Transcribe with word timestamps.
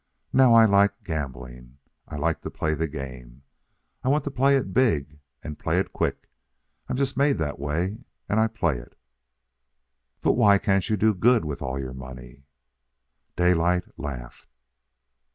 Now 0.33 0.55
I 0.55 0.65
like 0.65 1.03
gambling. 1.03 1.77
I 2.07 2.15
like 2.15 2.41
to 2.41 2.49
play 2.49 2.73
the 2.73 2.87
game. 2.87 3.43
I 4.03 4.09
want 4.09 4.23
to 4.23 4.31
play 4.31 4.55
it 4.55 4.73
big 4.73 5.19
and 5.43 5.59
play 5.59 5.77
it 5.77 5.93
quick. 5.93 6.27
I'm 6.89 6.97
just 6.97 7.17
made 7.17 7.37
that 7.37 7.59
way. 7.59 7.99
And 8.27 8.39
I 8.39 8.47
play 8.47 8.77
it." 8.79 8.97
"But 10.21 10.33
why 10.33 10.57
can't 10.57 10.89
you 10.89 10.97
do 10.97 11.13
good 11.13 11.45
with 11.45 11.61
all 11.61 11.77
your 11.79 11.93
money?" 11.93 12.45
Daylight 13.35 13.83
laughed. 13.95 14.49